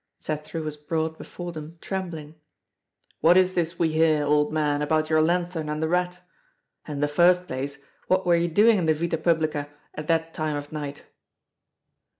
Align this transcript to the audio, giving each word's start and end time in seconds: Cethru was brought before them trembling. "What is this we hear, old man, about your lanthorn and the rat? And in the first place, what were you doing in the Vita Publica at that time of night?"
Cethru 0.19 0.63
was 0.63 0.77
brought 0.77 1.19
before 1.19 1.51
them 1.51 1.77
trembling. 1.79 2.33
"What 3.19 3.37
is 3.37 3.53
this 3.53 3.77
we 3.77 3.89
hear, 3.91 4.23
old 4.25 4.51
man, 4.51 4.81
about 4.81 5.11
your 5.11 5.21
lanthorn 5.21 5.69
and 5.69 5.79
the 5.79 5.87
rat? 5.87 6.21
And 6.87 6.95
in 6.95 7.01
the 7.01 7.07
first 7.07 7.45
place, 7.45 7.77
what 8.07 8.25
were 8.25 8.35
you 8.35 8.47
doing 8.47 8.79
in 8.79 8.87
the 8.87 8.95
Vita 8.95 9.19
Publica 9.19 9.69
at 9.93 10.07
that 10.07 10.33
time 10.33 10.55
of 10.55 10.71
night?" 10.71 11.03